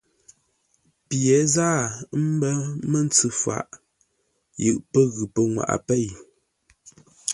Pye 1.07 1.35
záa 1.53 1.83
ə̀ 2.15 2.21
mbə́ 2.33 2.53
məndməntsʉ 2.61 3.27
faʼ 3.41 3.67
yʉʼ 4.63 4.79
pə́ 4.91 5.03
ghʉ́ 5.13 5.27
pənŋwaʼa 5.33 5.75
pêi. 5.87 6.07